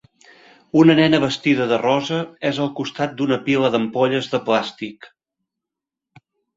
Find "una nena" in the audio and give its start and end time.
0.83-1.19